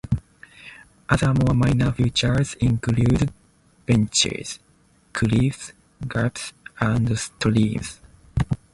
[1.09, 3.31] Other more minor features include
[3.85, 4.57] benches,
[5.13, 5.73] cliffs,
[6.07, 7.99] gaps, and streams.